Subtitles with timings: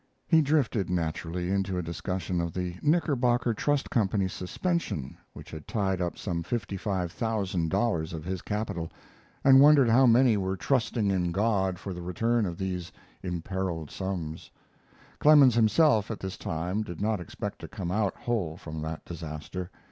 [0.27, 6.01] He drifted, naturally, into a discussion of the Knickerbocker Trust Company's suspension, which had tied
[6.01, 8.91] up some fifty five thousand dollars of his capital,
[9.43, 12.91] and wondered how many were trusting in God for the return of these
[13.21, 14.49] imperiled sums.
[15.19, 19.69] Clemens himself, at this time, did not expect to come out whole from that disaster.